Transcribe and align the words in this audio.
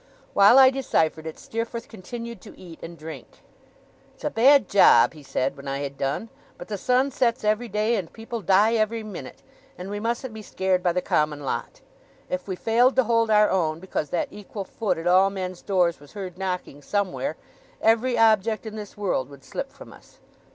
While 0.33 0.57
I 0.57 0.71
deciphered 0.71 1.27
it, 1.27 1.37
Steerforth 1.37 1.87
continued 1.87 2.41
to 2.41 2.57
eat 2.57 2.79
and 2.81 2.97
drink. 2.97 3.43
'It's 4.15 4.23
a 4.23 4.31
bad 4.31 4.67
job,' 4.67 5.13
he 5.13 5.21
said, 5.21 5.55
when 5.55 5.67
I 5.67 5.77
had 5.81 5.95
done; 5.95 6.29
'but 6.57 6.69
the 6.69 6.77
sun 6.79 7.11
sets 7.11 7.43
every 7.43 7.67
day, 7.67 7.95
and 7.95 8.11
people 8.11 8.41
die 8.41 8.73
every 8.73 9.03
minute, 9.03 9.43
and 9.77 9.91
we 9.91 9.99
mustn't 9.99 10.33
be 10.33 10.41
scared 10.41 10.81
by 10.81 10.91
the 10.91 11.03
common 11.03 11.41
lot. 11.45 11.81
If 12.31 12.47
we 12.47 12.55
failed 12.55 12.95
to 12.95 13.03
hold 13.03 13.29
our 13.29 13.51
own, 13.51 13.79
because 13.79 14.09
that 14.09 14.29
equal 14.31 14.63
foot 14.65 14.97
at 14.97 15.05
all 15.05 15.29
men's 15.29 15.61
doors 15.61 15.99
was 15.99 16.13
heard 16.13 16.35
knocking 16.35 16.81
somewhere, 16.81 17.37
every 17.79 18.17
object 18.17 18.65
in 18.65 18.77
this 18.77 18.97
world 18.97 19.29
would 19.29 19.43
slip 19.43 19.71
from 19.71 19.93
us. 19.93 20.17